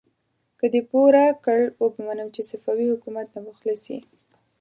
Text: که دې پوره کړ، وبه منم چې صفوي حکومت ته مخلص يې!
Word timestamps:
که 0.59 0.65
دې 0.73 0.81
پوره 0.89 1.23
کړ، 1.45 1.59
وبه 1.81 2.01
منم 2.07 2.27
چې 2.35 2.41
صفوي 2.49 2.85
حکومت 2.93 3.27
ته 3.33 3.39
مخلص 3.47 3.83
يې! 3.91 3.99